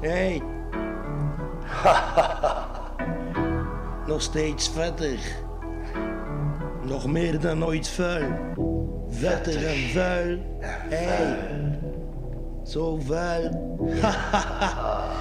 Hey. 0.00 0.42
Nog 4.06 4.22
steeds 4.22 4.68
vetter. 4.68 5.18
Nog 6.82 7.06
meer 7.06 7.40
dan 7.40 7.64
ooit 7.64 7.88
vuil. 7.88 8.32
Vetter 9.10 9.66
en 9.66 9.88
vuil. 9.92 10.38
Hey. 10.60 11.36
Zo 12.64 12.98
vuil. 13.06 13.76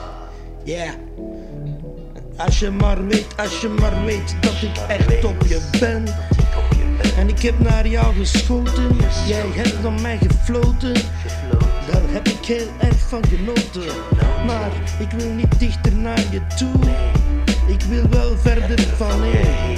Ja. 0.63 0.91
Als 2.37 2.59
je 2.59 2.71
maar 2.71 3.07
weet, 3.07 3.27
als 3.37 3.61
je 3.61 3.69
maar 3.69 4.05
weet 4.05 4.35
dat 4.41 4.61
ik 4.61 4.77
echt 4.87 5.25
op 5.25 5.41
je 5.41 5.69
ben. 5.79 6.05
En 7.17 7.29
ik 7.29 7.41
heb 7.41 7.59
naar 7.59 7.87
jou 7.87 8.15
geschoten, 8.15 8.95
jij 9.27 9.45
hebt 9.45 9.81
naar 9.83 10.01
mij 10.01 10.17
gefloten. 10.17 10.93
Daar 11.91 12.01
heb 12.05 12.27
ik 12.27 12.45
heel 12.45 12.67
erg 12.79 12.99
van 12.99 13.23
genoten. 13.27 13.95
Maar 14.45 14.71
ik 14.99 15.11
wil 15.11 15.31
niet 15.31 15.59
dichter 15.59 15.95
naar 15.95 16.23
je 16.31 16.41
toe. 16.57 16.79
Ik 17.67 17.81
wil 17.81 18.09
wel 18.09 18.37
verder 18.37 18.79
van 18.79 19.27
je. 19.27 19.75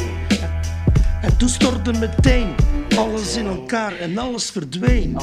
En 1.21 1.37
toen 1.37 1.49
stortte 1.49 1.91
meteen 1.91 2.55
alles 2.95 3.37
in 3.37 3.45
elkaar 3.45 3.95
en 3.95 4.17
alles 4.17 4.49
verdween. 4.49 5.17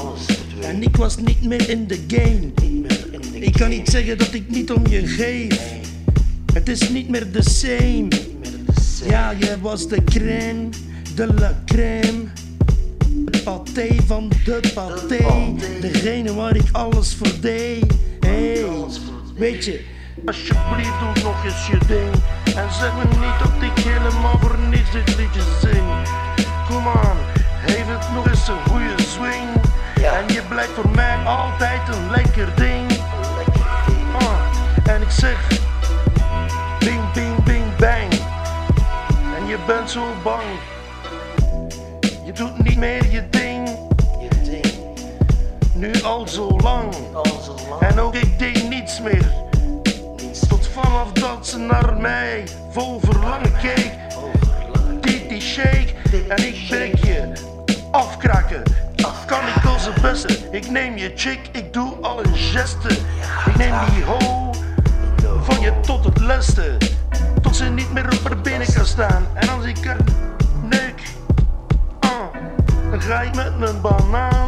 En 0.63 0.83
ik 0.83 0.97
was 0.97 1.17
niet 1.17 1.45
meer 1.45 1.69
in 1.71 1.87
de 1.87 2.05
game. 2.07 2.53
Ik 3.33 3.53
kan 3.53 3.69
niet 3.69 3.89
zeggen 3.89 4.19
dat 4.19 4.35
ik 4.35 4.51
niet 4.51 4.73
om 4.73 4.87
je 4.87 5.07
geef. 5.07 5.61
Het 6.53 6.69
is 6.69 6.89
niet 6.89 7.09
meer 7.09 7.31
the 7.31 7.43
same. 7.43 8.09
Ja, 9.09 9.35
jij 9.39 9.59
was 9.59 9.89
de 9.89 10.05
crème, 10.05 10.69
de 11.15 11.35
la 11.35 11.63
crème. 11.65 12.26
Paté 13.47 13.89
van 14.07 14.29
de 14.45 14.73
paté. 14.75 15.25
Degene 15.81 16.35
waar 16.35 16.57
ik 16.57 16.69
alles 16.73 17.15
voor 17.15 17.41
deed. 17.41 17.85
Hey, 18.21 18.65
weet 19.37 19.65
je, 19.65 19.85
alsjeblieft 20.27 20.99
doe 21.01 21.25
nog 21.25 21.45
eens 21.45 21.67
je 21.67 21.79
ding. 21.87 22.13
En 22.57 22.73
zeg 22.73 22.93
me 22.97 23.05
niet 23.05 23.39
dat 23.39 23.71
ik 23.71 23.85
helemaal 23.85 24.39
voor 24.39 24.57
niets 24.71 24.93
dit 24.93 25.17
liedje 25.17 25.41
zing. 25.61 25.87
Kom 26.69 26.87
aan, 26.89 27.17
geef 27.67 27.87
het 27.87 28.15
nog 28.15 28.29
eens 28.29 28.49
een 28.49 28.71
goede 28.71 28.95
swing. 28.97 29.49
En 29.95 30.35
je 30.35 30.43
blijft 30.49 30.73
voor 30.73 30.91
mij 30.95 31.17
altijd 31.25 31.89
een 31.89 32.11
lekker 32.11 32.49
ding. 32.57 32.91
Ah, 34.19 34.93
en 34.95 35.03
ik 35.03 35.11
zeg, 35.11 35.49
bing, 36.79 37.13
bing, 37.13 37.45
bing, 37.45 37.77
bang. 37.77 38.13
En 39.39 39.47
je 39.47 39.59
bent 39.67 39.91
zo 39.91 40.05
bang. 40.23 40.45
Je 42.27 42.33
doet 42.33 42.65
niet 42.65 42.77
meer 42.77 43.11
je 43.11 43.29
nu 45.79 46.03
al 46.03 46.29
zo 46.29 46.57
lang. 46.63 46.95
En 47.81 48.01
ook 48.01 48.15
ik 48.15 48.39
deed 48.39 48.69
niets 48.69 49.01
meer. 49.01 49.33
Tot 50.49 50.67
vanaf 50.67 51.13
dat 51.13 51.47
ze 51.47 51.59
naar 51.59 51.97
mij 51.97 52.45
vol 52.71 53.01
verlangen 53.01 53.53
keek. 53.63 53.93
Deed 55.01 55.29
die 55.29 55.41
shake 55.41 55.95
en 56.29 56.47
ik 56.47 56.67
breek 56.69 57.05
je 57.05 57.33
afkraken. 57.91 58.63
Kan 59.27 59.41
ik 59.57 59.65
als 59.65 59.87
het 59.87 60.01
beste. 60.03 60.39
Ik 60.51 60.71
neem 60.71 60.97
je 60.97 61.13
chick, 61.15 61.41
ik 61.53 61.73
doe 61.73 61.95
alle 62.01 62.23
gesten. 62.33 62.97
Ik 63.47 63.57
neem 63.57 63.75
die 63.95 64.05
ho 64.05 64.51
van 65.43 65.61
je 65.61 65.73
tot 65.81 66.05
het 66.05 66.21
leste. 66.21 66.77
Tot 67.43 67.57
ze 67.57 67.65
niet 67.65 67.93
meer 67.93 68.05
op 68.05 68.29
haar 68.29 68.41
benen 68.41 68.73
kan 68.75 68.87
staan. 68.87 69.27
En 69.35 69.49
als 69.49 69.65
ik 69.65 69.85
er 69.85 69.97
neuk, 70.63 71.03
ah, 72.01 72.11
dan 72.91 73.01
ga 73.01 73.21
ik 73.21 73.35
met 73.35 73.59
mijn 73.59 73.81
banaan. 73.81 74.46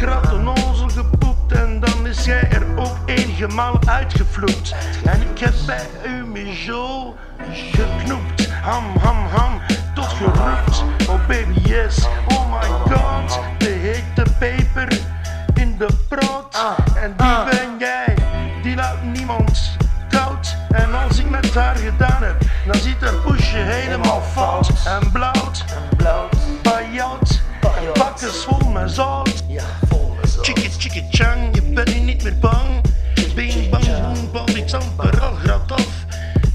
Grat 0.00 0.32
een 0.32 0.42
nozel 0.42 0.88
gepoept 0.88 1.52
en 1.52 1.80
dan 1.80 2.06
is 2.06 2.24
jij 2.24 2.48
er 2.50 2.62
ook 2.76 2.96
enige 3.06 3.46
maal 3.46 3.78
uitgevloept. 3.86 4.74
En 5.04 5.20
ik 5.20 5.38
heb 5.38 5.54
bij 5.66 5.86
u 6.06 6.26
me 6.26 6.54
zo 6.66 7.14
geknoept. 7.52 8.50
Ham, 8.50 8.84
ham, 9.00 9.26
ham, 9.26 9.60
tot 9.94 10.04
geroept. 10.04 10.84
Oh 11.08 11.26
baby 11.26 11.60
yes, 11.68 12.06
oh 12.28 12.50
my 12.50 12.94
god. 12.94 13.40
De 13.58 13.68
hete 13.68 14.30
peper 14.38 15.00
in 15.54 15.76
de 15.78 15.88
brood. 16.08 16.76
En 16.94 17.14
die 17.16 17.44
ben 17.50 17.78
jij, 17.78 18.14
die 18.62 18.76
laat 18.76 19.02
niemand 19.02 19.76
koud. 20.08 20.56
En 20.70 20.94
als 20.94 21.18
ik 21.18 21.30
met 21.30 21.54
haar 21.54 21.76
gedaan 21.76 22.22
heb, 22.22 22.36
dan 22.66 22.74
ziet 22.74 23.00
haar 23.00 23.14
poesje 23.14 23.56
helemaal 23.56 24.22
fout. 24.22 24.70
En 24.84 25.12
blauwt, 25.12 25.64
bajout, 26.62 27.40
en 27.60 27.92
bakken 27.98 28.34
vol 28.34 28.70
met 28.70 28.90
zout. 28.90 29.17
Chickie, 30.98 31.18
chang, 31.18 31.54
je 31.54 31.62
bent 31.62 32.04
niet 32.04 32.22
meer 32.22 32.38
bang. 32.38 32.82
Bing, 33.34 33.70
bang, 33.70 33.84
boom, 33.84 34.30
bam, 34.32 34.46
ik 34.56 34.68
zamper 34.68 35.20
al 35.20 35.34
grad 35.34 35.72
af. 35.72 36.04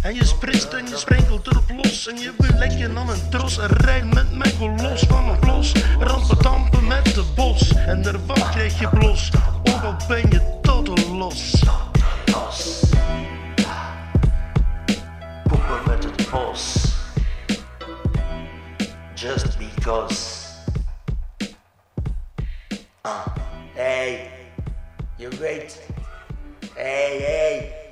En 0.01 0.15
je 0.15 0.25
spritst 0.25 0.73
en 0.73 0.87
je 0.87 0.97
sprenkelt 0.97 1.47
erop 1.47 1.69
los. 1.83 2.07
En 2.07 2.17
je 2.17 2.33
wil 2.37 2.57
lekker 2.57 2.97
aan 2.97 3.09
een 3.09 3.29
tros. 3.29 3.57
En 3.57 3.67
rijdt 3.67 4.13
met 4.13 4.37
mij 4.37 4.53
los 4.81 5.01
van 5.01 5.29
een 5.29 5.39
blos. 5.39 5.71
Rampen 5.99 6.37
tampen 6.37 6.87
met 6.87 7.05
de 7.05 7.23
bos. 7.35 7.73
En 7.73 8.01
daarvan 8.01 8.49
krijg 8.51 8.79
je 8.79 8.89
blos. 8.89 9.31
Ook 9.63 9.83
al 9.83 9.95
ben 10.07 10.29
je 10.29 10.59
totaal 10.61 11.15
los. 11.17 11.63
Poepen 15.43 15.81
met 15.87 16.03
het 16.03 16.29
bos. 16.29 16.75
Just 19.13 19.57
because. 19.57 20.41
Ah, 23.01 23.42
hey, 23.75 24.31
you're 25.17 25.31
great. 25.31 25.79
Hey, 26.75 27.19
hey. 27.19 27.82